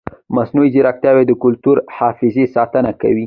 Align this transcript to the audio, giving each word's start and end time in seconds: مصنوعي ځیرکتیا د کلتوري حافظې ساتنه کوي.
مصنوعي 0.35 0.69
ځیرکتیا 0.73 1.11
د 1.27 1.31
کلتوري 1.43 1.81
حافظې 1.97 2.45
ساتنه 2.55 2.91
کوي. 3.01 3.19